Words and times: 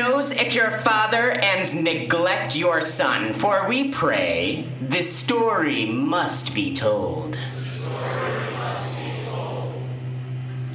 nose 0.00 0.32
at 0.32 0.54
your 0.54 0.70
father 0.70 1.30
and 1.30 1.84
neglect 1.84 2.56
your 2.56 2.80
son, 2.80 3.34
for 3.34 3.68
we 3.68 3.90
pray, 3.90 4.64
the 4.80 5.02
story 5.02 5.84
must 5.84 6.54
be 6.54 6.74
told. 6.74 7.38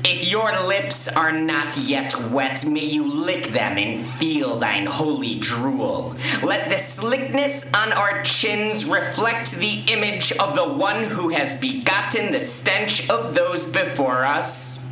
If 0.03 0.29
your 0.29 0.51
lips 0.67 1.07
are 1.07 1.31
not 1.31 1.75
yet 1.75 2.13
wet, 2.29 2.67
may 2.67 2.85
you 2.85 3.11
lick 3.11 3.45
them 3.45 3.79
and 3.79 4.05
feel 4.05 4.59
thine 4.59 4.85
holy 4.85 5.39
drool. 5.39 6.15
Let 6.43 6.69
the 6.69 6.77
slickness 6.77 7.73
on 7.73 7.93
our 7.93 8.21
chins 8.21 8.85
reflect 8.85 9.53
the 9.53 9.81
image 9.87 10.33
of 10.33 10.53
the 10.55 10.67
one 10.67 11.05
who 11.05 11.29
has 11.29 11.59
begotten 11.59 12.31
the 12.31 12.39
stench 12.39 13.09
of 13.09 13.33
those 13.33 13.71
before 13.71 14.23
us. 14.23 14.84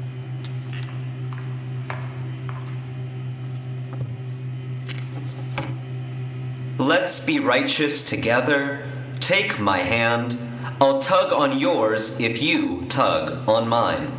Let's 6.83 7.25
be 7.25 7.39
righteous 7.39 8.09
together. 8.09 8.85
Take 9.21 9.57
my 9.57 9.77
hand. 9.77 10.37
I'll 10.81 10.99
tug 10.99 11.31
on 11.31 11.57
yours 11.57 12.19
if 12.19 12.41
you 12.41 12.83
tug 12.89 13.47
on 13.47 13.69
mine. 13.69 14.11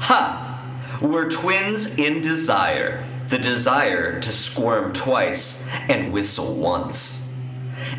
Ha! 0.00 0.62
We're 1.00 1.30
twins 1.30 1.98
in 1.98 2.20
desire. 2.20 3.06
The 3.28 3.38
desire 3.38 4.20
to 4.20 4.32
squirm 4.32 4.92
twice 4.92 5.66
and 5.88 6.12
whistle 6.12 6.56
once. 6.56 7.42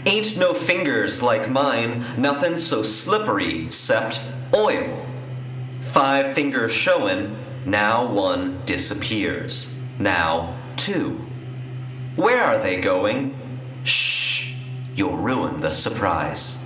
Ain't 0.06 0.38
no 0.38 0.54
fingers 0.54 1.24
like 1.24 1.50
mine, 1.50 2.06
nothing 2.16 2.58
so 2.58 2.84
slippery 2.84 3.66
except 3.66 4.22
oil. 4.54 5.04
Five 5.82 6.36
fingers 6.36 6.72
showin', 6.72 7.36
now 7.66 8.06
one 8.06 8.62
disappears. 8.68 9.82
Now 9.98 10.54
two. 10.78 11.20
Where 12.16 12.44
are 12.44 12.60
they 12.60 12.80
going? 12.80 13.41
Shh, 13.84 14.56
you'll 14.96 15.18
ruin 15.18 15.62
the 15.62 15.72
surprise. 15.72 16.62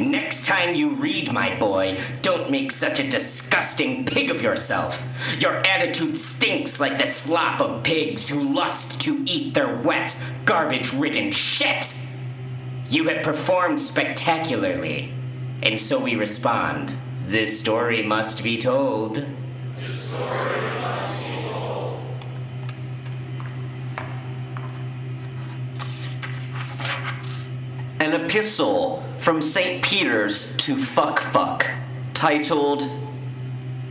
Next 0.00 0.46
time 0.46 0.74
you 0.74 0.90
read, 0.90 1.32
my 1.32 1.56
boy, 1.58 1.98
don't 2.22 2.50
make 2.50 2.70
such 2.70 3.00
a 3.00 3.08
disgusting 3.08 4.04
pig 4.04 4.30
of 4.30 4.42
yourself. 4.42 5.36
Your 5.40 5.54
attitude 5.66 6.16
stinks 6.16 6.78
like 6.78 6.98
the 6.98 7.06
slop 7.06 7.60
of 7.60 7.82
pigs 7.82 8.28
who 8.28 8.54
lust 8.54 9.00
to 9.02 9.22
eat 9.26 9.54
their 9.54 9.76
wet, 9.76 10.14
garbage 10.44 10.92
ridden 10.92 11.32
shit. 11.32 11.96
You 12.88 13.08
have 13.08 13.24
performed 13.24 13.80
spectacularly, 13.80 15.12
and 15.62 15.80
so 15.80 16.02
we 16.02 16.14
respond. 16.14 16.94
This 17.28 17.60
story 17.60 18.02
must 18.02 18.42
be 18.42 18.56
told. 18.56 19.18
An 28.00 28.14
epistle 28.14 29.04
from 29.18 29.42
St. 29.42 29.82
Peter's 29.82 30.56
to 30.56 30.74
Fuck 30.74 31.20
Fuck, 31.20 31.70
titled 32.14 32.82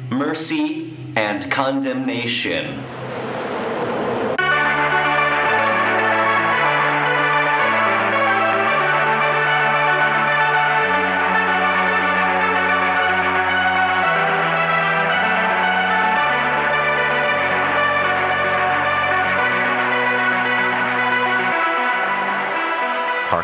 Mercy 0.10 0.98
and 1.16 1.52
Condemnation. 1.52 2.84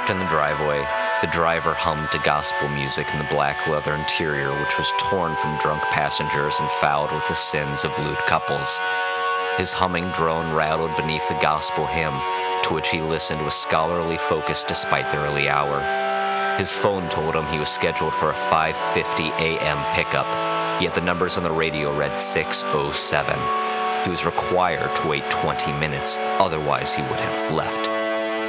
Parked 0.03 0.19
in 0.19 0.19
the 0.19 0.29
driveway, 0.29 0.85
the 1.21 1.31
driver 1.31 1.73
hummed 1.73 2.11
to 2.11 2.19
gospel 2.25 2.67
music 2.67 3.07
in 3.13 3.19
the 3.19 3.33
black 3.33 3.67
leather 3.67 3.93
interior, 3.93 4.51
which 4.59 4.77
was 4.77 4.91
torn 4.97 5.33
from 5.37 5.57
drunk 5.59 5.81
passengers 5.83 6.59
and 6.59 6.69
fouled 6.71 7.13
with 7.13 7.25
the 7.29 7.35
sins 7.35 7.85
of 7.85 7.97
lewd 7.99 8.17
couples. 8.27 8.77
His 9.55 9.71
humming 9.71 10.09
drone 10.11 10.53
rattled 10.53 10.93
beneath 10.97 11.25
the 11.29 11.39
gospel 11.39 11.85
hymn, 11.85 12.19
to 12.63 12.73
which 12.73 12.89
he 12.89 12.99
listened 12.99 13.41
with 13.45 13.53
scholarly 13.53 14.17
focus 14.17 14.65
despite 14.65 15.09
the 15.09 15.19
early 15.19 15.47
hour. 15.47 15.79
His 16.57 16.73
phone 16.73 17.07
told 17.07 17.33
him 17.33 17.45
he 17.45 17.59
was 17.59 17.69
scheduled 17.69 18.13
for 18.13 18.31
a 18.31 18.41
5:50 18.51 19.29
a.m. 19.39 19.79
pickup, 19.95 20.27
yet 20.81 20.95
the 20.95 20.99
numbers 20.99 21.37
on 21.37 21.43
the 21.43 21.51
radio 21.51 21.95
read 21.97 22.19
6:07. 22.19 23.39
He 24.03 24.09
was 24.09 24.25
required 24.25 24.93
to 24.97 25.07
wait 25.07 25.29
20 25.29 25.71
minutes, 25.71 26.17
otherwise 26.43 26.93
he 26.93 27.03
would 27.03 27.21
have 27.21 27.53
left. 27.53 27.92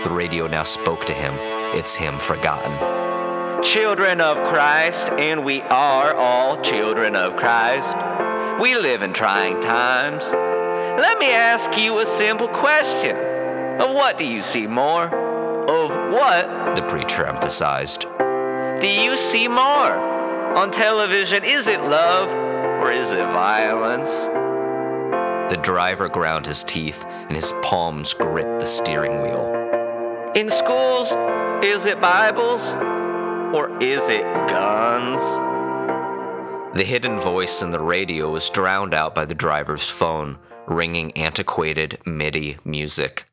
The 0.04 0.10
radio 0.10 0.46
now 0.46 0.64
spoke 0.64 1.06
to 1.06 1.14
him. 1.14 1.32
It's 1.74 1.94
him 1.94 2.18
forgotten. 2.18 3.64
Children 3.64 4.20
of 4.20 4.36
Christ, 4.48 5.08
and 5.18 5.42
we 5.46 5.62
are 5.62 6.12
all 6.14 6.60
children 6.62 7.16
of 7.16 7.36
Christ. 7.36 7.96
We 8.60 8.74
live 8.74 9.00
in 9.00 9.14
trying 9.14 9.62
times. 9.62 10.22
Let 11.00 11.18
me 11.18 11.32
ask 11.32 11.78
you 11.78 11.98
a 12.00 12.06
simple 12.18 12.48
question. 12.48 13.16
Of 13.80 13.94
what 13.94 14.18
do 14.18 14.26
you 14.26 14.42
see 14.42 14.66
more? 14.66 15.04
Of 15.06 15.90
what 16.12 16.76
The 16.76 16.82
preacher 16.82 17.24
emphasized. 17.24 18.02
do 18.02 18.86
you 18.86 19.16
see 19.16 19.48
more? 19.48 19.96
On 20.54 20.70
television, 20.70 21.44
is 21.44 21.66
it 21.66 21.80
love 21.80 22.28
or 22.28 22.92
is 22.92 23.10
it 23.10 23.24
violence? 23.32 24.10
The 25.50 25.60
driver 25.62 26.10
ground 26.10 26.44
his 26.44 26.62
teeth, 26.62 27.06
and 27.06 27.32
his 27.32 27.54
palms 27.62 28.12
grit 28.12 28.60
the 28.60 28.66
steering 28.66 29.22
wheel. 29.22 29.63
In 30.34 30.50
schools, 30.50 31.12
is 31.64 31.84
it 31.84 32.00
Bibles 32.00 32.60
or 33.54 33.70
is 33.80 34.02
it 34.08 34.24
guns? 34.48 35.22
The 36.76 36.82
hidden 36.82 37.20
voice 37.20 37.62
in 37.62 37.70
the 37.70 37.78
radio 37.78 38.30
was 38.30 38.50
drowned 38.50 38.94
out 38.94 39.14
by 39.14 39.26
the 39.26 39.34
driver's 39.36 39.88
phone, 39.88 40.36
ringing 40.66 41.16
antiquated 41.16 42.00
MIDI 42.04 42.56
music. 42.64 43.26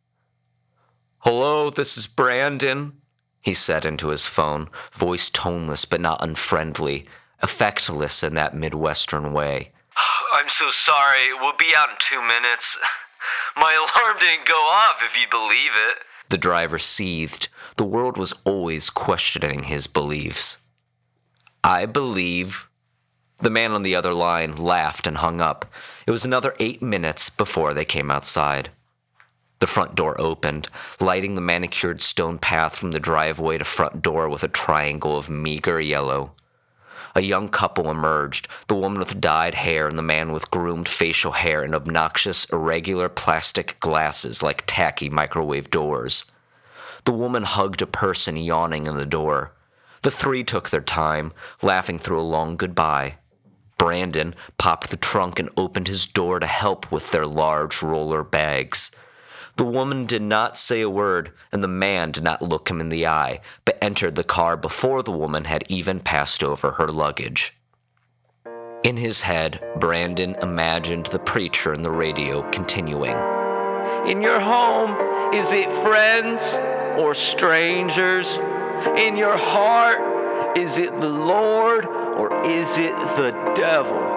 Hello, 1.17 1.72
this 1.72 1.97
is 1.97 2.06
Brandon, 2.06 2.94
he 3.41 3.53
said 3.53 3.84
into 3.84 4.09
his 4.09 4.28
phone, 4.28 4.69
voice 4.94 5.31
toneless 5.31 5.85
but 5.85 6.01
not 6.01 6.23
unfriendly, 6.23 7.07
effectless 7.41 8.23
in 8.23 8.35
that 8.35 8.56
Midwestern 8.56 9.34
way. 9.34 9.72
I'm 10.35 10.50
so 10.50 10.69
sorry. 10.69 11.34
We'll 11.34 11.57
be 11.57 11.73
out 11.75 11.90
in 11.90 11.95
two 11.97 12.22
minutes. 12.22 12.78
My 13.56 13.73
alarm 13.73 14.19
didn't 14.19 14.45
go 14.45 14.53
off, 14.53 15.01
if 15.03 15.19
you 15.19 15.25
believe 15.28 15.72
it. 15.90 15.97
The 16.31 16.38
driver 16.38 16.80
seethed. 16.80 17.50
The 17.75 17.84
world 17.84 18.16
was 18.16 18.34
always 18.46 18.90
questioning 18.90 19.64
his 19.64 19.86
beliefs. 19.86 20.59
I 21.62 21.86
believe. 21.86 22.69
The 23.40 23.50
man 23.50 23.74
on 23.74 23.84
the 23.84 23.96
other 23.96 24.14
line 24.14 24.56
laughed 24.56 25.08
and 25.08 25.18
hung 25.18 25.41
up. 25.41 25.66
It 26.08 26.12
was 26.12 26.24
another 26.24 26.56
eight 26.58 26.81
minutes 26.81 27.30
before 27.30 27.74
they 27.74 27.84
came 27.84 28.09
outside. 28.09 28.70
The 29.59 29.68
front 29.68 29.94
door 29.94 30.16
opened, 30.22 30.70
lighting 31.02 31.36
the 31.36 31.41
manicured 31.41 32.02
stone 32.02 32.38
path 32.38 32.78
from 32.78 32.91
the 32.91 33.00
driveway 33.02 33.58
to 33.58 33.66
front 33.66 34.02
door 34.02 34.29
with 34.29 34.46
a 34.46 34.47
triangle 34.47 35.17
of 35.17 35.29
meager 35.29 35.82
yellow. 35.82 36.32
A 37.14 37.22
young 37.22 37.50
couple 37.50 37.91
emerged, 37.91 38.47
the 38.67 38.76
woman 38.76 39.00
with 39.00 39.20
dyed 39.20 39.55
hair 39.55 39.85
and 39.85 39.97
the 39.97 40.02
man 40.02 40.32
with 40.32 40.50
groomed 40.50 40.88
facial 40.88 41.34
hair 41.34 41.61
and 41.61 41.76
obnoxious, 41.76 42.46
irregular 42.46 43.09
plastic 43.09 43.78
glasses 43.82 44.41
like 44.41 44.64
tacky 44.66 45.09
microwave 45.09 45.70
doors. 45.70 46.23
The 47.06 47.12
woman 47.12 47.44
hugged 47.44 47.82
a 47.82 47.88
person 47.88 48.38
yawning 48.38 48.88
in 48.88 48.96
the 48.96 49.06
door. 49.06 49.53
The 50.03 50.12
three 50.12 50.44
took 50.44 50.70
their 50.70 50.82
time, 50.82 51.34
laughing 51.62 51.98
through 51.98 52.20
a 52.20 52.24
long 52.24 52.58
goodbye. 52.58 53.16
Brandon 53.78 54.36
popped 54.58 54.92
the 54.92 54.98
trunk 54.98 55.40
and 55.40 55.50
opened 55.58 55.88
his 55.88 56.06
door 56.06 56.40
to 56.40 56.46
help 56.46 56.92
with 56.92 57.12
their 57.12 57.26
large 57.26 57.82
roller 57.82 58.24
bags. 58.24 58.92
The 59.58 59.66
woman 59.66 60.06
did 60.06 60.22
not 60.22 60.58
say 60.58 60.82
a 60.82 60.90
word, 60.90 61.32
and 61.52 61.64
the 61.64 61.68
man 61.68 62.12
did 62.12 62.24
not 62.24 62.42
look 62.42 62.70
him 62.70 62.80
in 62.80 62.90
the 62.90 63.08
eye, 63.08 63.42
but 63.66 63.78
entered 63.82 64.16
the 64.16 64.24
car 64.24 64.56
before 64.56 65.03
the 65.03 65.12
woman 65.12 65.46
had 65.46 65.64
even 65.68 66.00
passed 66.00 66.44
over 66.44 66.72
her 66.72 66.88
luggage. 66.88 67.58
In 68.84 68.98
his 68.98 69.22
head, 69.22 69.59
Brandon 69.78 70.36
imagined 70.42 71.08
the 71.08 71.20
preacher 71.20 71.74
in 71.74 71.82
the 71.82 71.92
radio 71.92 72.50
continuing. 72.52 73.18
In 74.08 74.22
your 74.22 74.40
home, 74.40 74.92
is 75.34 75.52
it 75.52 75.70
friends 75.84 76.42
or 76.97 77.14
strangers? 77.14 78.28
In 78.97 79.16
your 79.16 79.38
heart, 79.38 80.58
is 80.58 80.78
it 80.78 80.91
the 80.91 81.08
Lord 81.08 81.85
or 81.85 82.43
is 82.46 82.67
it 82.78 82.96
the 83.17 83.32
devil? 83.55 84.11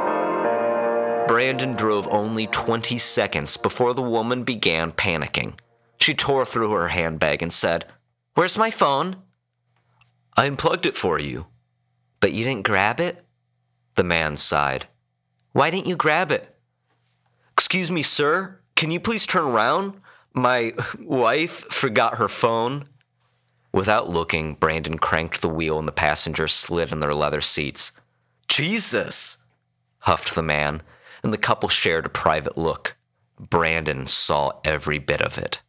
Brandon 1.26 1.74
drove 1.74 2.06
only 2.08 2.46
20 2.48 2.98
seconds 2.98 3.56
before 3.56 3.94
the 3.94 4.02
woman 4.02 4.44
began 4.44 4.92
panicking. 4.92 5.54
She 5.98 6.14
tore 6.14 6.44
through 6.44 6.72
her 6.72 6.88
handbag 6.88 7.42
and 7.42 7.52
said, 7.52 7.86
Where's 8.34 8.58
my 8.58 8.70
phone? 8.70 9.16
I 10.36 10.46
unplugged 10.46 10.86
it 10.86 10.96
for 10.96 11.18
you. 11.18 11.46
But 12.20 12.32
you 12.32 12.44
didn't 12.44 12.64
grab 12.64 13.00
it? 13.00 13.22
The 13.94 14.04
man 14.04 14.36
sighed. 14.36 14.86
Why 15.52 15.70
didn't 15.70 15.86
you 15.86 15.96
grab 15.96 16.30
it? 16.30 16.56
Excuse 17.52 17.90
me, 17.90 18.02
sir. 18.02 18.60
Can 18.74 18.90
you 18.90 18.98
please 18.98 19.26
turn 19.26 19.44
around? 19.44 20.00
My 20.34 20.74
wife 20.98 21.64
forgot 21.70 22.18
her 22.18 22.26
phone. 22.26 22.88
Without 23.72 24.08
looking, 24.08 24.54
Brandon 24.54 24.98
cranked 24.98 25.40
the 25.40 25.48
wheel 25.48 25.78
and 25.78 25.86
the 25.86 25.92
passengers 25.92 26.52
slid 26.52 26.90
in 26.90 26.98
their 26.98 27.14
leather 27.14 27.40
seats. 27.40 27.92
Jesus! 28.48 29.38
huffed 30.00 30.34
the 30.34 30.42
man, 30.42 30.82
and 31.22 31.32
the 31.32 31.38
couple 31.38 31.68
shared 31.68 32.04
a 32.04 32.10
private 32.10 32.58
look. 32.58 32.96
Brandon 33.38 34.06
saw 34.08 34.52
every 34.64 34.98
bit 34.98 35.22
of 35.22 35.38
it. 35.38 35.60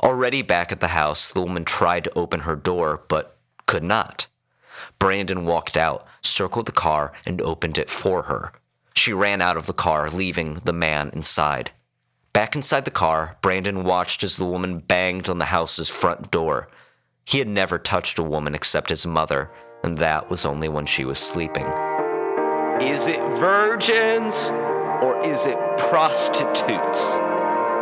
Already 0.00 0.42
back 0.42 0.72
at 0.72 0.80
the 0.80 0.88
house, 0.88 1.28
the 1.28 1.42
woman 1.42 1.64
tried 1.64 2.04
to 2.04 2.18
open 2.18 2.40
her 2.40 2.56
door, 2.56 3.04
but 3.08 3.38
could 3.66 3.84
not. 3.84 4.28
Brandon 4.98 5.44
walked 5.44 5.76
out, 5.76 6.06
circled 6.22 6.66
the 6.66 6.72
car, 6.72 7.12
and 7.26 7.40
opened 7.40 7.76
it 7.76 7.90
for 7.90 8.22
her. 8.22 8.52
She 8.94 9.12
ran 9.12 9.40
out 9.40 9.56
of 9.56 9.66
the 9.66 9.72
car, 9.72 10.08
leaving 10.10 10.54
the 10.54 10.72
man 10.72 11.10
inside. 11.12 11.72
Back 12.32 12.56
inside 12.56 12.86
the 12.86 12.90
car, 12.90 13.36
Brandon 13.42 13.84
watched 13.84 14.24
as 14.24 14.36
the 14.36 14.46
woman 14.46 14.78
banged 14.78 15.28
on 15.28 15.38
the 15.38 15.44
house's 15.44 15.90
front 15.90 16.30
door. 16.30 16.68
He 17.26 17.38
had 17.38 17.48
never 17.48 17.78
touched 17.78 18.18
a 18.18 18.22
woman 18.22 18.54
except 18.54 18.88
his 18.88 19.06
mother, 19.06 19.50
and 19.84 19.98
that 19.98 20.30
was 20.30 20.46
only 20.46 20.68
when 20.68 20.86
she 20.86 21.04
was 21.04 21.18
sleeping. 21.18 21.66
Is 22.80 23.06
it 23.06 23.20
virgins 23.38 24.34
or 25.02 25.22
is 25.24 25.44
it 25.44 25.58
prostitutes? 25.90 27.00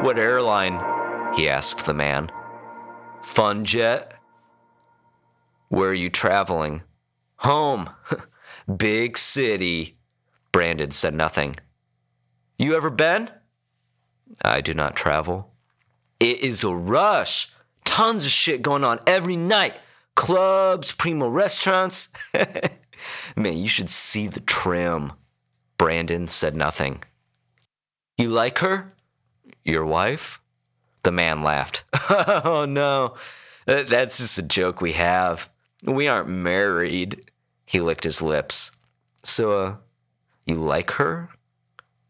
What 0.04 0.18
airline? 0.18 0.80
he 1.36 1.48
asked 1.48 1.86
the 1.86 1.94
man. 1.94 2.28
Funjet? 3.22 4.14
Where 5.68 5.90
are 5.90 5.94
you 5.94 6.10
traveling? 6.10 6.82
Home. 7.36 7.88
Big 8.76 9.16
city. 9.16 9.96
Brandon 10.50 10.90
said 10.90 11.14
nothing. 11.14 11.54
You 12.58 12.76
ever 12.76 12.90
been? 12.90 13.30
I 14.42 14.60
do 14.60 14.74
not 14.74 14.96
travel. 14.96 15.52
It 16.18 16.40
is 16.40 16.64
a 16.64 16.74
rush. 16.74 17.48
Tons 17.84 18.24
of 18.24 18.30
shit 18.30 18.62
going 18.62 18.84
on 18.84 19.00
every 19.06 19.36
night. 19.36 19.74
Clubs, 20.14 20.92
primo 20.92 21.28
restaurants. 21.28 22.08
Man, 23.36 23.56
you 23.56 23.68
should 23.68 23.90
see 23.90 24.26
the 24.26 24.40
trim. 24.40 25.12
Brandon 25.78 26.28
said 26.28 26.54
nothing. 26.54 27.02
You 28.18 28.28
like 28.28 28.58
her? 28.58 28.92
Your 29.64 29.86
wife? 29.86 30.40
The 31.02 31.10
man 31.10 31.42
laughed. 31.42 31.84
oh 32.10 32.66
no, 32.68 33.14
that's 33.64 34.18
just 34.18 34.38
a 34.38 34.42
joke 34.42 34.82
we 34.82 34.92
have. 34.92 35.48
We 35.84 36.08
aren't 36.08 36.28
married. 36.28 37.30
He 37.64 37.80
licked 37.80 38.04
his 38.04 38.20
lips. 38.20 38.70
So, 39.22 39.52
uh, 39.52 39.76
you 40.44 40.56
like 40.56 40.90
her? 40.92 41.30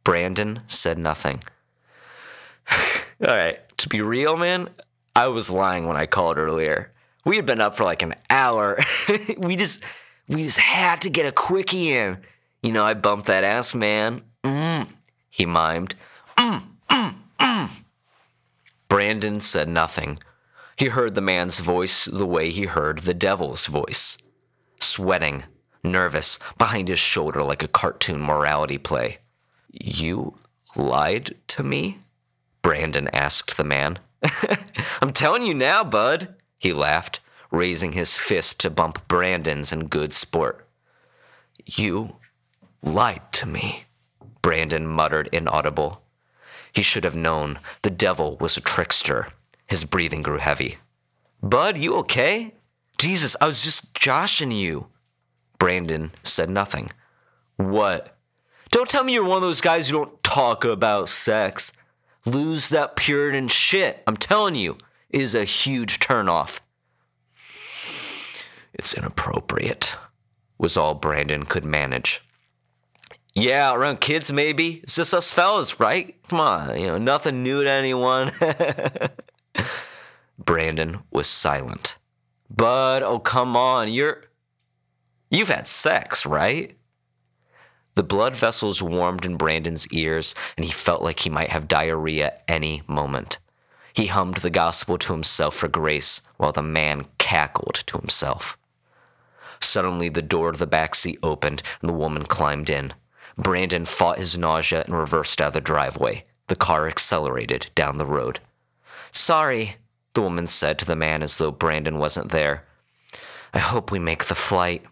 Brandon 0.03 0.63
said 0.67 0.99
nothing. 0.99 1.43
All 3.23 3.35
right, 3.35 3.59
to 3.79 3.89
be 3.89 4.01
real, 4.01 4.37
man, 4.37 4.71
I 5.15 5.29
was 5.29 5.51
lying 5.51 5.87
when 5.87 5.97
I 5.97 6.07
called 6.07 6.39
earlier. 6.39 6.91
We 7.27 7.37
had 7.37 7.45
been 7.45 7.61
up 7.61 7.77
for 7.77 7.85
like 7.85 8.03
an 8.03 8.15
hour. 8.31 8.79
we 9.39 9.57
just 9.57 9.83
we 10.27 10.45
just 10.45 10.59
had 10.59 11.03
to 11.03 11.11
get 11.11 11.27
a 11.27 11.33
quickie 11.33 11.93
in. 11.93 12.19
You 12.63 12.73
know, 12.73 12.85
I 12.85 12.95
bumped 12.95 13.27
that 13.27 13.45
ass, 13.45 13.75
man. 13.75 14.23
Mm, 14.43 14.89
he 15.29 15.45
mimed. 15.45 15.93
Mm, 16.39 16.63
mm, 16.89 17.15
mm. 17.39 17.71
Brandon 18.89 19.41
said 19.41 19.69
nothing. 19.69 20.19
He 20.77 20.87
heard 20.87 21.15
the 21.15 21.21
man's 21.21 21.59
voice 21.59 22.07
the 22.07 22.27
way 22.27 22.49
he 22.49 22.65
heard 22.65 23.01
the 23.01 23.13
devil's 23.13 23.67
voice. 23.67 24.17
Sweating, 24.79 25.45
nervous, 25.85 26.39
behind 26.57 26.89
his 26.89 26.99
shoulder 26.99 27.43
like 27.43 27.63
a 27.63 27.69
cartoon 27.69 28.23
morality 28.23 28.79
play. 28.79 29.19
You 29.71 30.39
lied 30.75 31.35
to 31.49 31.63
me? 31.63 31.99
Brandon 32.63 33.09
asked 33.13 33.57
the 33.57 33.65
man. 33.65 33.99
I'm 35.01 35.13
telling 35.13 35.43
you 35.43 35.55
now, 35.55 35.85
bud, 35.85 36.35
he 36.59 36.73
laughed, 36.73 37.21
raising 37.51 37.93
his 37.93 38.17
fist 38.17 38.61
to 38.61 38.71
bump 38.71 39.09
Brandon's 39.09 39.73
in 39.73 39.87
good 39.87 40.13
sport. 40.13 40.67
You 41.65 42.13
lied 42.83 43.33
to 43.33 43.47
me, 43.47 43.85
Brandon 44.43 44.87
muttered 44.87 45.29
inaudible. 45.33 46.03
He 46.73 46.83
should 46.83 47.05
have 47.05 47.17
known 47.17 47.59
the 47.83 47.91
devil 47.91 48.37
was 48.39 48.57
a 48.57 48.61
trickster. 48.61 49.29
His 49.67 49.85
breathing 49.85 50.23
grew 50.23 50.39
heavy. 50.39 50.79
Bud, 51.43 51.79
you 51.79 51.95
okay? 51.97 52.55
Jesus, 52.99 53.37
I 53.41 53.47
was 53.47 53.65
just 53.65 53.95
joshing 53.95 54.53
you. 54.53 54.87
Brandon 55.59 56.13
said 56.23 56.51
nothing. 56.51 56.91
What? 57.57 58.17
Don't 58.71 58.89
tell 58.89 59.05
me 59.05 59.15
you're 59.15 59.25
one 59.25 59.37
of 59.37 59.43
those 59.43 59.61
guys 59.61 59.89
who 59.89 59.97
don't 59.97 60.23
talk 60.23 60.65
about 60.65 61.09
sex. 61.09 61.73
Lose 62.27 62.69
that 62.69 62.97
Puritan 62.97 63.49
shit. 63.49 64.03
I'm 64.07 64.17
telling 64.17 64.55
you, 64.55 64.77
is 65.09 65.35
a 65.35 65.45
huge 65.45 65.99
turnoff. 66.01 66.61
It's 68.73 68.95
inappropriate, 68.95 69.97
was 70.59 70.77
all 70.77 70.95
Brandon 70.95 71.45
could 71.45 71.65
manage. 71.65 72.23
Yeah, 73.35 73.73
around 73.75 74.01
kids 74.01 74.31
maybe. 74.33 74.81
It's 74.83 74.97
just 74.97 75.15
us 75.15 75.31
fellas, 75.31 75.79
right? 75.81 76.21
Come 76.29 76.41
on, 76.41 76.79
you 76.79 76.87
know, 76.87 76.99
nothing 76.99 77.43
new 77.43 77.63
to 77.63 77.71
anyone. 77.71 78.33
Brandon 80.39 81.01
was 81.11 81.27
silent. 81.27 81.97
Bud, 82.49 83.03
oh 83.03 83.19
come 83.19 83.57
on, 83.57 83.93
you're 83.93 84.25
You've 85.31 85.49
had 85.49 85.69
sex, 85.69 86.27
right? 86.27 86.77
The 88.01 88.05
blood 88.05 88.35
vessels 88.35 88.81
warmed 88.81 89.27
in 89.27 89.37
Brandon's 89.37 89.87
ears, 89.89 90.35
and 90.57 90.65
he 90.65 90.73
felt 90.73 91.03
like 91.03 91.21
he 91.21 91.29
might 91.29 91.51
have 91.51 91.69
diarrhea 91.69 92.33
any 92.49 92.81
moment. 92.87 93.37
He 93.93 94.07
hummed 94.07 94.37
the 94.37 94.49
gospel 94.49 94.97
to 94.97 95.13
himself 95.13 95.55
for 95.55 95.69
grace 95.69 96.23
while 96.39 96.53
the 96.53 96.63
man 96.63 97.05
cackled 97.19 97.85
to 97.89 97.99
himself. 97.99 98.57
Suddenly, 99.61 100.09
the 100.09 100.23
door 100.23 100.49
of 100.49 100.57
the 100.57 100.67
back 100.67 100.95
seat 100.95 101.19
opened 101.23 101.63
and 101.83 101.91
the 101.91 101.93
woman 101.93 102.25
climbed 102.25 102.71
in. 102.71 102.95
Brandon 103.37 103.85
fought 103.85 104.17
his 104.17 104.39
nausea 104.39 104.83
and 104.87 104.97
reversed 104.97 105.39
out 105.39 105.49
of 105.49 105.53
the 105.53 105.61
driveway. 105.61 106.25
The 106.47 106.57
car 106.57 106.89
accelerated 106.89 107.71
down 107.75 107.99
the 107.99 108.07
road. 108.07 108.41
Sorry, 109.13 109.77
the 110.15 110.23
woman 110.23 110.47
said 110.47 110.79
to 110.79 110.87
the 110.87 110.97
man 110.97 111.23
as 111.23 111.37
though 111.37 111.51
Brandon 111.51 111.99
wasn't 111.99 112.31
there. 112.31 112.65
I 113.53 113.59
hope 113.59 113.91
we 113.91 113.99
make 113.99 114.25
the 114.25 114.35
flight. 114.35 114.87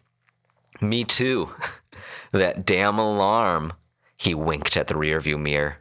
Me 0.82 1.04
too. 1.04 1.54
that 2.32 2.66
damn 2.66 2.98
alarm. 2.98 3.72
He 4.16 4.34
winked 4.34 4.76
at 4.76 4.88
the 4.88 4.94
rearview 4.94 5.40
mirror. 5.40 5.78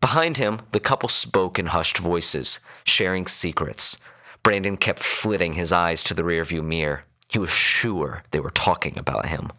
Behind 0.00 0.38
him, 0.38 0.60
the 0.70 0.80
couple 0.80 1.08
spoke 1.08 1.58
in 1.58 1.66
hushed 1.66 1.98
voices, 1.98 2.60
sharing 2.84 3.26
secrets. 3.26 3.98
Brandon 4.42 4.76
kept 4.76 5.00
flitting 5.00 5.54
his 5.54 5.72
eyes 5.72 6.04
to 6.04 6.14
the 6.14 6.22
rearview 6.22 6.62
mirror. 6.62 7.04
He 7.28 7.38
was 7.38 7.50
sure 7.50 8.22
they 8.30 8.40
were 8.40 8.50
talking 8.50 8.98
about 8.98 9.26
him. 9.26 9.50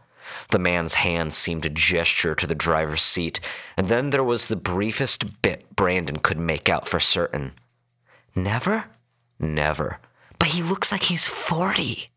The 0.49 0.59
man's 0.59 0.95
hand 0.95 1.33
seemed 1.33 1.63
to 1.63 1.69
gesture 1.69 2.35
to 2.35 2.47
the 2.47 2.55
driver's 2.55 3.01
seat, 3.01 3.39
and 3.75 3.87
then 3.87 4.09
there 4.09 4.23
was 4.23 4.47
the 4.47 4.55
briefest 4.55 5.41
bit 5.41 5.75
Brandon 5.75 6.17
could 6.17 6.39
make 6.39 6.69
out 6.69 6.87
for 6.87 6.99
certain. 6.99 7.53
Never? 8.35 8.85
Never. 9.39 9.99
But 10.39 10.49
he 10.49 10.63
looks 10.63 10.91
like 10.91 11.03
he's 11.03 11.27
40. 11.27 12.09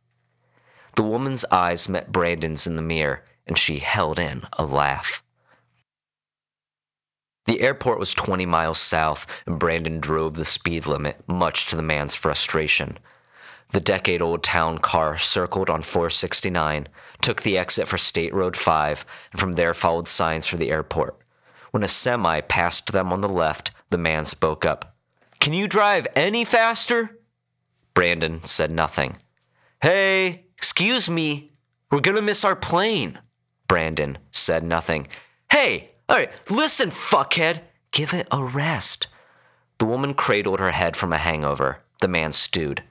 The 0.96 1.02
woman's 1.02 1.44
eyes 1.46 1.88
met 1.88 2.12
Brandon's 2.12 2.66
in 2.66 2.76
the 2.76 2.82
mirror, 2.82 3.24
and 3.50 3.58
she 3.58 3.78
held 3.80 4.16
in 4.20 4.44
a 4.52 4.64
laugh. 4.64 5.24
The 7.46 7.62
airport 7.62 7.98
was 7.98 8.14
20 8.14 8.46
miles 8.46 8.78
south, 8.78 9.26
and 9.44 9.58
Brandon 9.58 9.98
drove 9.98 10.34
the 10.34 10.44
speed 10.44 10.86
limit, 10.86 11.20
much 11.26 11.66
to 11.66 11.76
the 11.76 11.82
man's 11.82 12.14
frustration. 12.14 12.96
The 13.70 13.80
decade 13.80 14.22
old 14.22 14.44
town 14.44 14.78
car 14.78 15.18
circled 15.18 15.68
on 15.68 15.82
469, 15.82 16.86
took 17.20 17.42
the 17.42 17.58
exit 17.58 17.88
for 17.88 17.98
State 17.98 18.32
Road 18.32 18.56
5, 18.56 19.04
and 19.32 19.40
from 19.40 19.52
there 19.52 19.74
followed 19.74 20.06
signs 20.06 20.46
for 20.46 20.56
the 20.56 20.70
airport. 20.70 21.18
When 21.72 21.82
a 21.82 21.88
semi 21.88 22.42
passed 22.42 22.92
them 22.92 23.12
on 23.12 23.20
the 23.20 23.28
left, 23.28 23.72
the 23.88 23.98
man 23.98 24.24
spoke 24.26 24.64
up. 24.64 24.94
Can 25.40 25.54
you 25.54 25.66
drive 25.66 26.06
any 26.14 26.44
faster? 26.44 27.18
Brandon 27.94 28.44
said 28.44 28.70
nothing. 28.70 29.16
Hey, 29.82 30.46
excuse 30.56 31.10
me, 31.10 31.50
we're 31.90 31.98
gonna 31.98 32.22
miss 32.22 32.44
our 32.44 32.54
plane. 32.54 33.18
Brandon 33.70 34.18
said 34.32 34.64
nothing. 34.64 35.06
Hey, 35.52 35.90
all 36.08 36.16
right, 36.16 36.50
listen, 36.50 36.90
fuckhead, 36.90 37.62
give 37.92 38.12
it 38.12 38.26
a 38.32 38.42
rest. 38.42 39.06
The 39.78 39.86
woman 39.86 40.12
cradled 40.12 40.58
her 40.58 40.72
head 40.72 40.96
from 40.96 41.12
a 41.12 41.18
hangover. 41.18 41.78
The 42.00 42.08
man 42.08 42.32
stewed. 42.32 42.82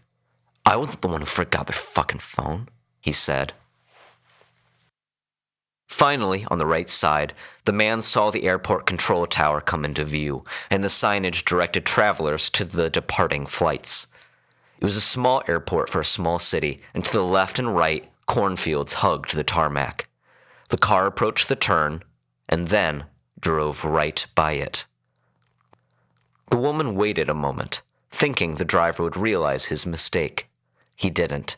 I 0.65 0.77
wasn't 0.77 1.01
the 1.01 1.09
one 1.09 1.19
who 1.19 1.25
forgot 1.25 1.67
their 1.67 1.75
fucking 1.75 2.21
phone, 2.21 2.69
he 3.01 3.11
said. 3.11 3.51
Finally, 5.89 6.47
on 6.49 6.59
the 6.59 6.65
right 6.65 6.89
side, 6.89 7.33
the 7.65 7.73
man 7.73 8.01
saw 8.01 8.31
the 8.31 8.45
airport 8.45 8.85
control 8.85 9.27
tower 9.27 9.59
come 9.59 9.83
into 9.83 10.05
view, 10.05 10.43
and 10.69 10.81
the 10.81 10.87
signage 10.87 11.43
directed 11.43 11.85
travelers 11.85 12.49
to 12.51 12.63
the 12.63 12.89
departing 12.89 13.45
flights. 13.45 14.07
It 14.79 14.85
was 14.85 14.95
a 14.95 15.01
small 15.01 15.43
airport 15.45 15.89
for 15.89 15.99
a 15.99 16.05
small 16.05 16.39
city, 16.39 16.79
and 16.93 17.03
to 17.03 17.11
the 17.11 17.21
left 17.21 17.59
and 17.59 17.75
right, 17.75 18.09
Cornfields 18.27 18.93
hugged 18.93 19.35
the 19.35 19.43
tarmac. 19.43 20.08
The 20.69 20.77
car 20.77 21.05
approached 21.05 21.49
the 21.49 21.55
turn 21.55 22.03
and 22.47 22.69
then 22.69 23.05
drove 23.39 23.85
right 23.85 24.25
by 24.35 24.53
it. 24.53 24.85
The 26.49 26.57
woman 26.57 26.95
waited 26.95 27.29
a 27.29 27.33
moment, 27.33 27.81
thinking 28.09 28.55
the 28.55 28.65
driver 28.65 29.03
would 29.03 29.17
realize 29.17 29.65
his 29.65 29.85
mistake. 29.85 30.49
He 30.95 31.09
didn't. 31.09 31.57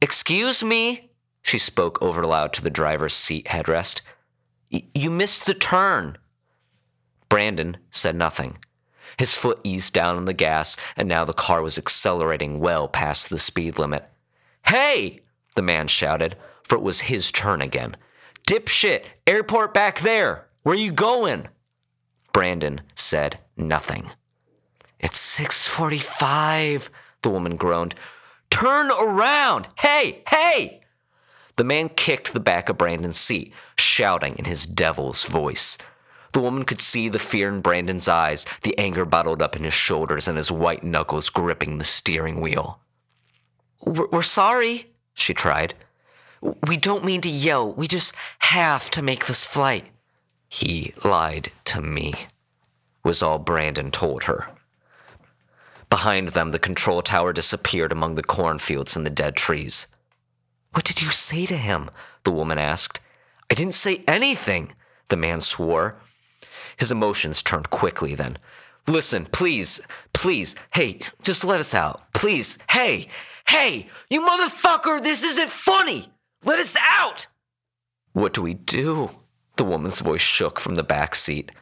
Excuse 0.00 0.64
me, 0.64 1.10
she 1.42 1.58
spoke 1.58 2.00
over 2.02 2.24
loud 2.24 2.52
to 2.54 2.62
the 2.62 2.70
driver's 2.70 3.14
seat 3.14 3.46
headrest. 3.46 4.00
You 4.70 5.10
missed 5.10 5.46
the 5.46 5.54
turn. 5.54 6.16
Brandon 7.28 7.76
said 7.90 8.16
nothing. 8.16 8.58
His 9.18 9.34
foot 9.34 9.60
eased 9.62 9.92
down 9.92 10.16
on 10.16 10.24
the 10.24 10.32
gas, 10.32 10.76
and 10.96 11.08
now 11.08 11.24
the 11.24 11.34
car 11.34 11.62
was 11.62 11.78
accelerating 11.78 12.58
well 12.58 12.88
past 12.88 13.28
the 13.28 13.38
speed 13.38 13.78
limit. 13.78 14.08
Hey! 14.66 15.20
the 15.54 15.62
man 15.62 15.86
shouted, 15.86 16.36
for 16.62 16.76
it 16.76 16.82
was 16.82 17.02
his 17.02 17.30
turn 17.30 17.60
again. 17.60 17.94
Dipshit! 18.46 19.04
Airport 19.26 19.72
back 19.74 20.00
there! 20.00 20.48
Where 20.62 20.76
you 20.76 20.92
going? 20.92 21.48
Brandon 22.32 22.80
said 22.94 23.38
nothing. 23.56 24.10
It's 25.00 25.18
645, 25.18 26.90
the 27.22 27.30
woman 27.30 27.56
groaned. 27.56 27.94
Turn 28.50 28.90
around! 28.90 29.68
Hey, 29.78 30.22
hey! 30.28 30.80
The 31.56 31.64
man 31.64 31.88
kicked 31.90 32.32
the 32.32 32.40
back 32.40 32.68
of 32.68 32.78
Brandon's 32.78 33.18
seat, 33.18 33.52
shouting 33.76 34.36
in 34.38 34.44
his 34.44 34.64
devil's 34.66 35.24
voice. 35.24 35.76
The 36.32 36.40
woman 36.40 36.64
could 36.64 36.80
see 36.80 37.08
the 37.08 37.18
fear 37.18 37.48
in 37.48 37.60
Brandon's 37.60 38.08
eyes, 38.08 38.46
the 38.62 38.76
anger 38.78 39.04
bottled 39.04 39.42
up 39.42 39.54
in 39.54 39.64
his 39.64 39.74
shoulders, 39.74 40.28
and 40.28 40.38
his 40.38 40.50
white 40.50 40.82
knuckles 40.82 41.28
gripping 41.28 41.78
the 41.78 41.84
steering 41.84 42.40
wheel. 42.40 42.80
We're 43.84 44.22
sorry, 44.22 44.92
she 45.12 45.34
tried. 45.34 45.74
We 46.42 46.76
don't 46.76 47.04
mean 47.04 47.20
to 47.20 47.28
yell. 47.28 47.72
We 47.72 47.86
just 47.86 48.14
have 48.40 48.90
to 48.90 49.02
make 49.02 49.26
this 49.26 49.44
flight. 49.44 49.86
He 50.48 50.92
lied 51.04 51.52
to 51.66 51.80
me, 51.80 52.14
was 53.04 53.22
all 53.22 53.38
Brandon 53.38 53.90
told 53.90 54.24
her. 54.24 54.50
Behind 55.88 56.28
them, 56.28 56.50
the 56.50 56.58
control 56.58 57.00
tower 57.00 57.32
disappeared 57.32 57.92
among 57.92 58.16
the 58.16 58.22
cornfields 58.22 58.96
and 58.96 59.06
the 59.06 59.10
dead 59.10 59.36
trees. 59.36 59.86
What 60.72 60.84
did 60.84 61.00
you 61.00 61.10
say 61.10 61.46
to 61.46 61.56
him? 61.56 61.90
The 62.24 62.32
woman 62.32 62.58
asked. 62.58 62.98
I 63.50 63.54
didn't 63.54 63.74
say 63.74 64.02
anything, 64.08 64.72
the 65.08 65.16
man 65.16 65.40
swore. 65.40 65.96
His 66.78 66.90
emotions 66.90 67.42
turned 67.42 67.70
quickly 67.70 68.14
then. 68.14 68.38
Listen, 68.86 69.26
please, 69.26 69.80
please, 70.12 70.56
hey, 70.72 70.98
just 71.22 71.44
let 71.44 71.60
us 71.60 71.74
out. 71.74 72.12
Please, 72.14 72.58
hey, 72.70 73.08
hey, 73.46 73.88
you 74.10 74.22
motherfucker, 74.22 75.02
this 75.02 75.22
isn't 75.22 75.50
funny. 75.50 76.08
Let 76.44 76.58
us 76.58 76.76
out. 76.80 77.26
What 78.12 78.32
do 78.32 78.42
we 78.42 78.54
do? 78.54 79.10
The 79.56 79.64
woman's 79.64 80.00
voice 80.00 80.20
shook 80.20 80.58
from 80.58 80.74
the 80.74 80.82
back 80.82 81.14
seat. 81.14 81.52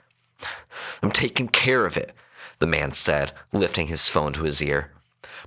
I'm 1.03 1.11
taking 1.11 1.49
care 1.49 1.85
of 1.85 1.97
it, 1.97 2.13
the 2.61 2.67
man 2.67 2.93
said, 2.93 3.33
lifting 3.53 3.89
his 3.89 4.09
phone 4.09 4.33
to 4.35 4.45
his 4.45 4.63
ear. 4.63 4.93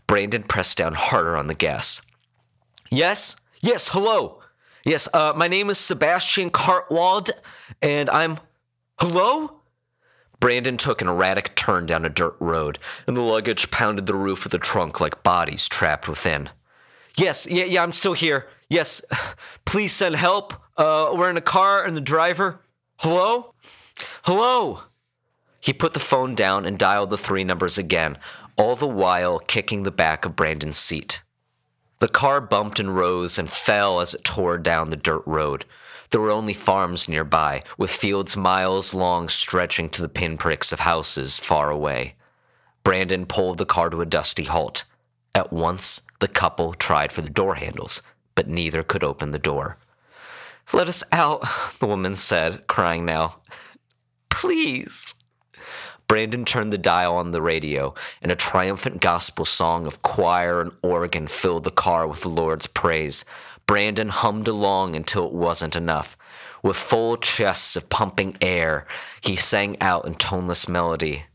Brandon 0.06 0.44
pressed 0.44 0.78
down 0.78 0.94
harder 0.94 1.36
on 1.36 1.48
the 1.48 1.56
gas. 1.56 2.02
Yes, 2.92 3.36
yes, 3.62 3.90
hello. 3.90 4.42
Yes, 4.86 5.08
uh, 5.13 5.34
my 5.36 5.48
name 5.48 5.70
is 5.70 5.78
Sebastian 5.78 6.50
Cartwald, 6.50 7.32
and 7.82 8.10
I'm. 8.10 8.40
Hello? 9.00 9.62
Brandon 10.40 10.78
took 10.78 11.02
an 11.02 11.08
erratic 11.08 11.56
turn 11.56 11.86
down 11.86 12.04
a 12.04 12.10
dirt 12.10 12.36
road, 12.40 12.78
and 13.08 13.16
the 13.16 13.22
luggage 13.22 13.72
pounded 13.72 14.06
the 14.06 14.16
roof 14.16 14.46
of 14.46 14.52
the 14.52 14.60
trunk 14.60 15.00
like 15.00 15.24
bodies 15.24 15.70
trapped 15.70 16.08
within. 16.08 16.50
Yes, 17.17 17.48
yeah, 17.48 17.65
yeah, 17.65 17.84
I'm 17.84 17.91
still 17.91 18.13
here. 18.13 18.48
Yes, 18.70 19.01
please 19.65 19.93
send 19.93 20.15
help. 20.15 20.53
Uh, 20.77 21.13
we're 21.15 21.29
in 21.29 21.38
a 21.38 21.41
car 21.41 21.84
and 21.84 21.96
the 21.96 22.01
driver. 22.01 22.62
Hello? 22.98 23.53
Hello? 24.24 24.82
He 25.60 25.74
put 25.74 25.93
the 25.93 26.00
phone 26.00 26.36
down 26.36 26.65
and 26.65 26.77
dialed 26.77 27.10
the 27.10 27.17
three 27.17 27.43
numbers 27.43 27.77
again, 27.77 28.17
all 28.58 28.75
the 28.75 28.88
while 28.88 29.39
kicking 29.39 29.84
the 29.84 29.91
back 29.91 30.25
of 30.25 30.36
Brandon's 30.36 30.77
seat. 30.77 31.22
The 32.00 32.08
car 32.08 32.41
bumped 32.41 32.79
and 32.79 32.96
rose 32.96 33.39
and 33.39 33.50
fell 33.50 34.01
as 34.01 34.13
it 34.13 34.24
tore 34.24 34.58
down 34.58 34.89
the 34.89 34.98
dirt 34.98 35.24
road. 35.25 35.63
There 36.10 36.20
were 36.20 36.32
only 36.32 36.53
farms 36.53 37.08
nearby, 37.08 37.63
with 37.77 37.91
fields 37.91 38.36
miles 38.36 38.93
long 38.93 39.29
stretching 39.29 39.89
to 39.89 40.01
the 40.01 40.10
pinpricks 40.10 40.74
of 40.74 40.82
houses 40.82 41.39
far 41.39 41.70
away. 41.70 42.15
Brandon 42.84 43.25
pulled 43.25 43.58
the 43.58 43.65
car 43.65 43.89
to 43.89 44.01
a 44.01 44.05
dusty 44.05 44.43
halt. 44.43 44.84
At 45.36 45.52
once, 45.52 46.02
the 46.20 46.28
couple 46.28 46.74
tried 46.74 47.12
for 47.12 47.22
the 47.22 47.30
door 47.30 47.56
handles, 47.56 48.04
but 48.36 48.48
neither 48.48 48.84
could 48.84 49.04
open 49.04 49.32
the 49.32 49.40
door. 49.40 49.78
Let 50.72 50.88
us 50.88 51.04
out, 51.12 51.44
the 51.80 51.88
woman 51.88 52.16
said, 52.16 52.68
crying 52.68 53.06
now. 53.06 53.40
Please. 54.30 55.16
Brandon 56.08 56.46
turned 56.46 56.72
the 56.72 56.78
dial 56.78 57.16
on 57.16 57.32
the 57.32 57.42
radio, 57.42 57.96
and 58.22 58.32
a 58.32 58.36
triumphant 58.36 59.02
gospel 59.02 59.46
song 59.46 59.88
of 59.88 60.04
choir 60.04 60.62
and 60.62 60.72
organ 60.84 61.25
filled 61.25 61.63
the 61.63 61.72
car 61.72 62.08
with 62.08 62.22
the 62.22 62.30
Lord's 62.30 62.68
praise. 62.68 63.25
Brandon 63.66 64.10
hummed 64.10 64.48
along 64.48 64.96
until 64.96 65.25
it 65.25 65.34
wasn't 65.34 65.75
enough. 65.75 66.18
With 66.62 66.75
full 66.75 67.18
chests 67.18 67.75
of 67.75 67.90
pumping 67.90 68.38
air, 68.42 68.86
he 69.22 69.36
sang 69.36 69.82
out 69.82 70.06
in 70.06 70.13
toneless 70.13 70.68
melody. 70.68 71.25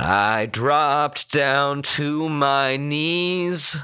I 0.00 0.46
dropped 0.46 1.32
down 1.32 1.82
to 1.82 2.28
my 2.28 2.76
knees, 2.76 3.76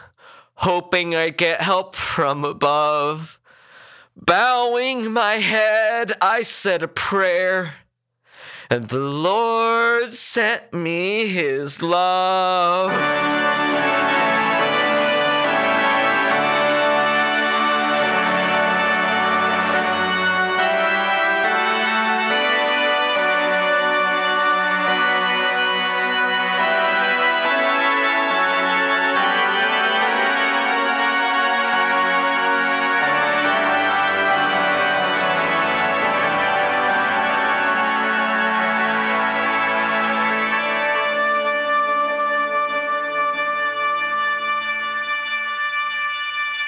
hoping 0.54 1.16
I'd 1.16 1.36
get 1.36 1.60
help 1.60 1.96
from 1.96 2.44
above. 2.44 3.40
Bowing 4.16 5.12
my 5.12 5.34
head, 5.34 6.12
I 6.20 6.42
said 6.42 6.84
a 6.84 6.88
prayer, 6.88 7.74
and 8.70 8.88
the 8.88 8.98
Lord 8.98 10.12
sent 10.12 10.72
me 10.72 11.26
his 11.26 11.82
love. 11.82 12.92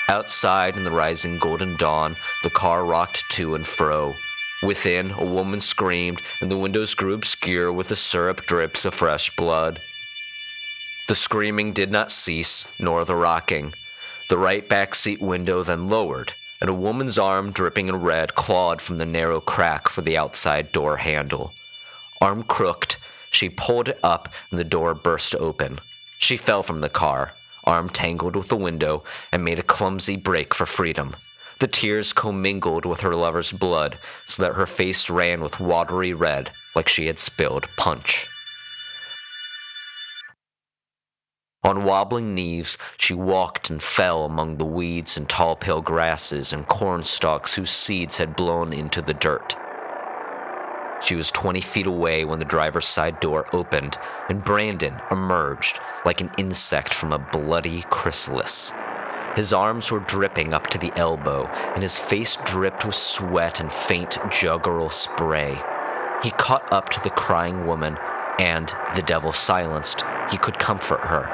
Outside 0.09 0.77
in 0.77 0.85
the 0.85 0.91
rising 0.91 1.39
golden 1.39 1.77
dawn, 1.77 2.17
the 2.45 2.51
car 2.51 2.85
rocked 2.85 3.25
to 3.31 3.57
and 3.57 3.67
fro. 3.67 4.15
Within, 4.63 5.11
a 5.11 5.25
woman 5.25 5.61
screamed, 5.61 6.23
and 6.41 6.51
the 6.51 6.57
windows 6.57 6.95
grew 6.95 7.13
obscure 7.13 7.73
with 7.73 7.89
the 7.89 7.97
syrup 7.97 8.47
drips 8.47 8.85
of 8.85 8.95
fresh 8.95 9.35
blood. 9.35 9.81
The 11.09 11.15
screaming 11.15 11.73
did 11.73 11.91
not 11.91 12.13
cease, 12.13 12.65
nor 12.79 13.05
the 13.05 13.17
rocking. 13.17 13.75
The 14.29 14.39
right 14.39 14.69
back 14.69 14.95
seat 14.95 15.21
window 15.21 15.63
then 15.63 15.89
lowered, 15.89 16.35
and 16.61 16.71
a 16.71 16.75
woman's 16.75 17.19
arm, 17.19 17.53
dripping 17.53 17.89
in 17.89 17.97
red, 17.97 18.35
clawed 18.35 18.81
from 18.81 18.99
the 18.99 19.05
narrow 19.05 19.41
crack 19.41 19.89
for 19.89 20.03
the 20.03 20.17
outside 20.17 20.73
door 20.73 20.99
handle. 20.99 21.53
Arm 22.21 22.45
crooked, 22.45 22.97
she 23.31 23.49
pulled 23.49 23.89
it 23.89 23.99
up, 24.03 24.29
and 24.51 24.59
the 24.59 24.65
door 24.65 24.95
burst 24.95 25.35
open. 25.35 25.79
She 26.17 26.37
fell 26.37 26.63
from 26.63 26.81
the 26.81 26.89
car, 26.89 27.35
arm 27.67 27.89
tangled 27.89 28.37
with 28.37 28.49
the 28.49 28.57
window, 28.57 29.03
and 29.33 29.45
made 29.45 29.59
a 29.59 29.63
clumsy 29.63 30.17
break 30.17 30.55
for 30.55 30.67
freedom. 30.67 31.17
The 31.59 31.67
tears 31.67 32.13
commingled 32.13 32.85
with 32.85 33.01
her 33.01 33.15
lover's 33.15 33.53
blood, 33.53 33.99
so 34.25 34.43
that 34.43 34.55
her 34.55 34.67
face 34.67 35.09
ran 35.09 35.41
with 35.41 35.61
watery 35.61 36.13
red, 36.13 36.51
like 36.75 36.89
she 36.89 37.07
had 37.07 37.19
spilled 37.19 37.69
punch. 37.77 38.29
On 41.65 41.83
wobbling 41.83 42.35
knees, 42.35 42.79
she 42.97 43.13
walked 43.13 43.71
and 43.71 43.83
fell 43.83 44.25
among 44.25 44.59
the 44.59 44.65
weeds 44.65 45.17
and 45.17 45.29
tall 45.29 45.57
pale 45.57 45.83
grasses 45.83 46.53
and 46.53 46.69
corn 46.69 47.03
stalks 47.03 47.55
whose 47.55 47.71
seeds 47.71 48.19
had 48.19 48.37
blown 48.37 48.73
into 48.73 49.03
the 49.03 49.15
dirt. 49.15 49.57
She 51.01 51.15
was 51.15 51.31
20 51.31 51.61
feet 51.61 51.87
away 51.87 52.25
when 52.25 52.39
the 52.39 52.45
driver's 52.45 52.87
side 52.87 53.21
door 53.21 53.47
opened 53.53 53.99
and 54.29 54.43
Brandon 54.43 55.01
emerged 55.11 55.79
like 56.05 56.21
an 56.21 56.31
insect 56.39 56.95
from 56.95 57.13
a 57.13 57.19
bloody 57.19 57.83
chrysalis. 57.91 58.73
His 59.37 59.53
arms 59.53 59.93
were 59.93 60.01
dripping 60.01 60.55
up 60.55 60.67
to 60.69 60.79
the 60.79 60.93
elbow, 60.97 61.47
and 61.75 61.83
his 61.83 61.99
face 61.99 62.37
dripped 62.37 62.87
with 62.87 62.95
sweat 62.95 63.61
and 63.61 63.71
faint 63.71 64.17
jugular 64.31 64.91
spray. 64.91 65.61
He 66.23 66.31
caught 66.31 66.73
up 66.73 66.89
to 66.89 67.01
the 67.03 67.11
crying 67.11 67.67
woman, 67.67 67.99
and, 68.39 68.73
the 68.95 69.03
devil 69.03 69.35
silenced, 69.35 70.05
he 70.31 70.39
could 70.39 70.59
comfort 70.59 71.01
her. 71.01 71.29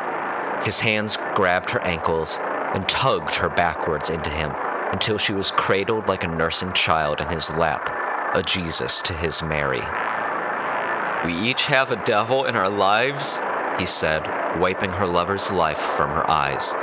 His 0.65 0.81
hands 0.81 1.17
grabbed 1.37 1.71
her 1.71 1.81
ankles, 1.83 2.39
and 2.75 2.89
tugged 2.89 3.37
her 3.37 3.49
backwards 3.49 4.11
into 4.11 4.31
him 4.31 4.51
until 4.93 5.17
she 5.17 5.33
was 5.33 5.53
cradled 5.53 6.09
like 6.09 6.25
a 6.25 6.29
nursing 6.29 6.73
child 6.73 7.21
in 7.21 7.29
his 7.29 7.51
lap, 7.51 7.89
a 8.35 8.43
Jesus 8.43 9.03
to 9.03 9.13
his 9.13 9.43
Mary. 9.43 9.83
We 11.25 11.35
each 11.35 11.67
have 11.67 11.91
a 11.91 12.03
devil 12.05 12.47
in 12.47 12.57
our 12.57 12.71
lives, 12.71 13.39
he 13.79 13.87
said, 13.87 14.27
wiping 14.59 14.91
her 14.91 15.07
lover's 15.07 15.53
life 15.53 15.79
from 15.79 16.11
her 16.11 16.29
eyes. 16.31 16.75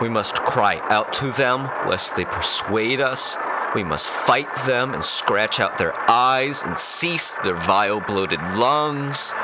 We 0.00 0.08
must 0.08 0.36
cry 0.36 0.78
out 0.88 1.12
to 1.14 1.30
them 1.32 1.70
lest 1.86 2.16
they 2.16 2.24
persuade 2.24 3.00
us. 3.00 3.36
We 3.74 3.84
must 3.84 4.08
fight 4.08 4.48
them 4.64 4.94
and 4.94 5.04
scratch 5.04 5.60
out 5.60 5.76
their 5.76 5.92
eyes 6.10 6.62
and 6.62 6.76
cease 6.76 7.36
their 7.44 7.54
vile 7.54 8.00
bloated 8.00 8.40
lungs. 8.54 9.34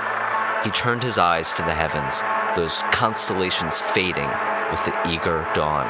He 0.65 0.71
turned 0.71 1.03
his 1.03 1.19
eyes 1.19 1.53
to 1.53 1.63
the 1.63 1.75
heavens, 1.75 2.23
those 2.57 2.81
constellations 2.91 3.81
fading 3.81 4.31
with 4.71 4.83
the 4.87 4.99
eager 5.09 5.47
dawn. 5.55 5.87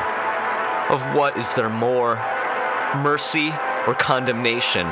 Of 0.91 1.03
what 1.15 1.39
is 1.39 1.53
there 1.55 1.71
more? 1.71 2.17
Mercy 2.97 3.53
or 3.87 3.95
condemnation? 3.95 4.89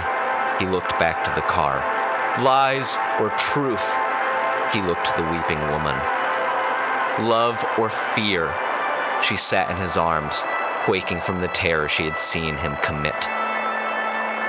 He 0.58 0.66
looked 0.66 0.98
back 0.98 1.24
to 1.24 1.32
the 1.34 1.46
car. 1.46 1.78
Lies 2.42 2.96
or 3.20 3.30
truth? 3.30 3.94
He 4.72 4.80
looked 4.80 5.06
to 5.06 5.16
the 5.16 5.28
weeping 5.30 5.60
woman. 5.70 5.96
Love 7.28 7.64
or 7.78 7.88
fear? 7.88 8.54
She 9.22 9.36
sat 9.36 9.70
in 9.70 9.76
his 9.76 9.96
arms, 9.96 10.42
quaking 10.84 11.20
from 11.20 11.40
the 11.40 11.48
terror 11.48 11.88
she 11.88 12.04
had 12.04 12.18
seen 12.18 12.56
him 12.56 12.76
commit. 12.82 13.28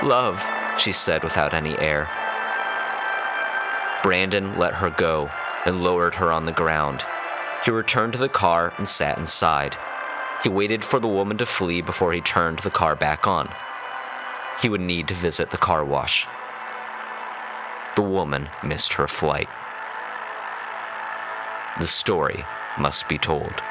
Love, 0.02 0.44
she 0.78 0.92
said 0.92 1.24
without 1.24 1.54
any 1.54 1.78
air. 1.78 2.08
Brandon 4.02 4.56
let 4.58 4.74
her 4.74 4.90
go 4.90 5.30
and 5.64 5.82
lowered 5.82 6.14
her 6.14 6.32
on 6.32 6.44
the 6.44 6.52
ground. 6.52 7.04
He 7.64 7.70
returned 7.70 8.12
to 8.12 8.18
the 8.18 8.28
car 8.28 8.72
and 8.78 8.86
sat 8.86 9.18
inside. 9.18 9.76
He 10.42 10.48
waited 10.48 10.84
for 10.84 11.00
the 11.00 11.08
woman 11.08 11.38
to 11.38 11.46
flee 11.46 11.80
before 11.80 12.12
he 12.12 12.20
turned 12.20 12.60
the 12.60 12.70
car 12.70 12.94
back 12.94 13.26
on. 13.26 13.48
He 14.60 14.68
would 14.68 14.80
need 14.80 15.08
to 15.08 15.14
visit 15.14 15.50
the 15.50 15.58
car 15.58 15.84
wash. 15.84 16.26
The 17.94 18.02
woman 18.02 18.48
missed 18.62 18.92
her 18.94 19.06
flight. 19.06 19.48
The 21.78 21.86
story 21.86 22.44
must 22.78 23.08
be 23.08 23.18
told. 23.18 23.62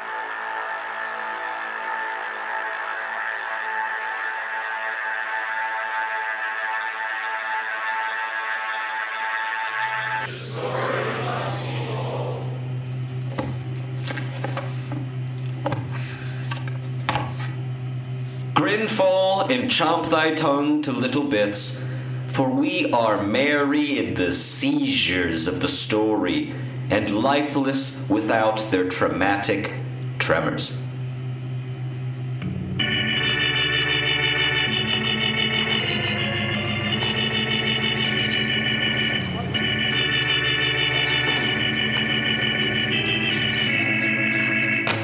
Chomp 19.76 20.08
thy 20.08 20.32
tongue 20.34 20.80
to 20.80 20.90
little 20.90 21.24
bits, 21.24 21.84
for 22.28 22.48
we 22.48 22.90
are 22.92 23.22
merry 23.22 23.98
in 23.98 24.14
the 24.14 24.32
seizures 24.32 25.46
of 25.46 25.60
the 25.60 25.68
story, 25.68 26.50
and 26.88 27.14
lifeless 27.14 28.08
without 28.08 28.56
their 28.70 28.88
traumatic 28.88 29.74
tremors. 30.18 30.82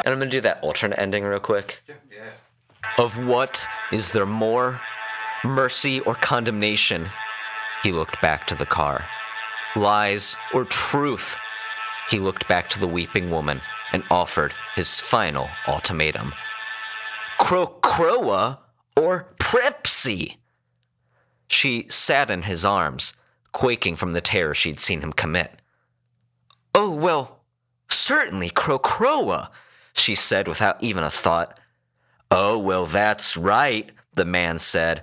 And 0.00 0.08
I'm 0.08 0.18
gonna 0.18 0.30
do 0.30 0.40
that 0.40 0.60
alternate 0.62 0.98
ending 0.98 1.22
real 1.22 1.38
quick. 1.38 1.82
Of 2.96 3.22
what 3.26 3.66
is 3.92 4.08
there 4.08 4.24
more? 4.24 4.80
Mercy 5.44 6.00
or 6.00 6.14
condemnation? 6.14 7.10
He 7.82 7.92
looked 7.92 8.18
back 8.22 8.46
to 8.46 8.54
the 8.54 8.64
car. 8.64 9.04
Lies 9.76 10.34
or 10.54 10.64
truth? 10.64 11.36
He 12.08 12.18
looked 12.18 12.48
back 12.48 12.70
to 12.70 12.80
the 12.80 12.88
weeping 12.88 13.30
woman 13.30 13.60
and 13.92 14.04
offered 14.10 14.54
his 14.74 14.98
final 14.98 15.50
ultimatum. 15.68 16.32
Crocroa 17.38 18.56
or 18.96 19.34
Prepsy? 19.38 20.38
She 21.52 21.86
sat 21.90 22.30
in 22.30 22.42
his 22.42 22.64
arms, 22.64 23.12
quaking 23.52 23.96
from 23.96 24.14
the 24.14 24.20
terror 24.20 24.54
she'd 24.54 24.80
seen 24.80 25.02
him 25.02 25.12
commit. 25.12 25.52
Oh, 26.74 26.90
well, 26.90 27.40
certainly 27.90 28.48
Crocroa, 28.48 29.50
she 29.92 30.14
said 30.14 30.48
without 30.48 30.82
even 30.82 31.04
a 31.04 31.10
thought. 31.10 31.60
Oh, 32.30 32.58
well, 32.58 32.86
that's 32.86 33.36
right, 33.36 33.92
the 34.14 34.24
man 34.24 34.58
said. 34.58 35.02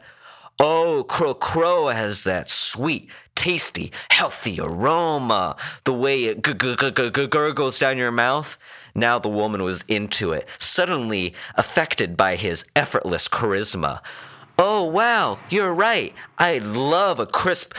Oh, 0.59 1.05
Crocroa 1.07 1.93
has 1.93 2.23
that 2.23 2.49
sweet, 2.49 3.09
tasty, 3.35 3.91
healthy 4.09 4.59
aroma, 4.59 5.55
the 5.83 5.93
way 5.93 6.25
it 6.25 6.43
g- 6.43 6.53
g- 6.55 6.75
g- 6.75 7.27
gurgles 7.27 7.77
down 7.77 7.97
your 7.99 8.12
mouth. 8.12 8.57
Now 8.95 9.19
the 9.19 9.29
woman 9.29 9.62
was 9.63 9.83
into 9.88 10.33
it, 10.33 10.47
suddenly 10.57 11.35
affected 11.55 12.17
by 12.17 12.35
his 12.35 12.65
effortless 12.75 13.27
charisma. 13.27 14.01
Oh, 14.61 14.83
wow, 14.83 15.39
you're 15.49 15.73
right. 15.73 16.13
I 16.37 16.57
love 16.57 17.17
a 17.17 17.25
crisp, 17.25 17.73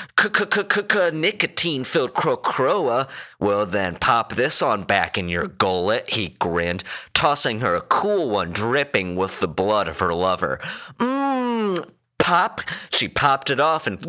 nicotine 1.12 1.84
filled 1.84 2.14
crocroa. 2.14 3.06
Well, 3.38 3.66
then 3.66 3.96
pop 3.96 4.32
this 4.32 4.62
on 4.62 4.84
back 4.84 5.18
in 5.18 5.28
your 5.28 5.46
gullet, 5.46 6.08
he 6.08 6.36
grinned, 6.38 6.82
tossing 7.12 7.60
her 7.60 7.74
a 7.74 7.82
cool 7.82 8.30
one 8.30 8.52
dripping 8.52 9.14
with 9.14 9.40
the 9.40 9.48
blood 9.48 9.88
of 9.88 9.98
her 9.98 10.14
lover. 10.14 10.58
Mmm, 10.96 11.86
pop. 12.20 12.61
She 12.90 13.09
popped 13.09 13.50
it 13.50 13.59
off 13.59 13.87
and 13.87 14.00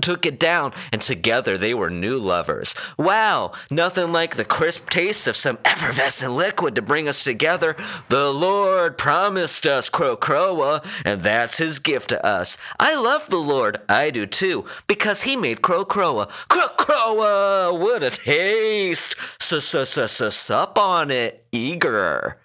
took 0.00 0.26
it 0.26 0.38
down, 0.38 0.72
and 0.92 1.02
together 1.02 1.58
they 1.58 1.74
were 1.74 1.90
new 1.90 2.18
lovers. 2.18 2.74
Wow, 2.96 3.52
nothing 3.70 4.12
like 4.12 4.36
the 4.36 4.44
crisp 4.44 4.90
taste 4.90 5.26
of 5.26 5.36
some 5.36 5.58
effervescent 5.64 6.32
liquid 6.32 6.76
to 6.76 6.82
bring 6.82 7.08
us 7.08 7.24
together. 7.24 7.74
The 8.08 8.30
Lord 8.30 8.96
promised 8.98 9.66
us 9.66 9.90
Crocroa, 9.90 10.84
and 11.04 11.22
that's 11.22 11.58
his 11.58 11.78
gift 11.78 12.10
to 12.10 12.24
us. 12.24 12.58
I 12.78 12.94
love 12.94 13.28
the 13.28 13.38
Lord, 13.38 13.78
I 13.88 14.10
do 14.10 14.26
too, 14.26 14.66
because 14.86 15.22
he 15.22 15.34
made 15.34 15.62
Crocroa. 15.62 16.28
Crocroa, 16.48 17.76
what 17.78 18.02
a 18.02 18.10
taste! 18.10 19.16
S-s-s-s-sup 19.40 20.76
on 20.76 21.10
it, 21.10 21.46
eager. 21.50 22.38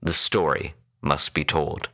The 0.00 0.12
story 0.12 0.74
must 1.02 1.34
be 1.34 1.44
told. 1.44 1.88